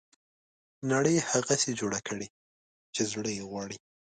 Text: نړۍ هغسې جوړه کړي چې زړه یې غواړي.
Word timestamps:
نړۍ 0.91 1.17
هغسې 1.29 1.71
جوړه 1.79 1.99
کړي 2.07 2.27
چې 2.93 3.01
زړه 3.11 3.29
یې 3.37 3.43
غواړي. 3.49 3.77